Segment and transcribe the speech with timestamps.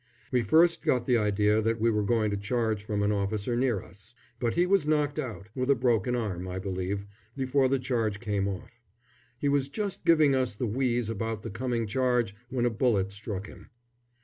[0.31, 3.83] We first got the idea that we were going to charge from an officer near
[3.83, 8.19] us; but he was knocked out with a broken arm, I believe before the charge
[8.19, 8.81] came off.
[9.37, 13.45] He was just giving us the wheeze about the coming charge when a bullet struck
[13.45, 13.69] him.